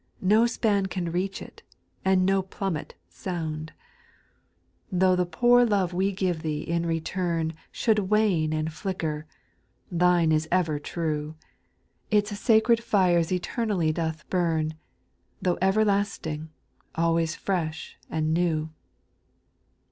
[0.19, 1.61] No span can reach it,
[2.03, 3.61] and no plummet Bonii(], SPIRITUAL SONGS.
[4.91, 9.27] 815 Tho' the poor love we give Thee in return Should wane and flicker,
[9.91, 11.35] Thine is ever true,
[12.09, 14.71] Its sacred fires eternally doth bum,
[15.39, 16.49] Tho' everlasting,
[16.95, 18.71] always fresh and new.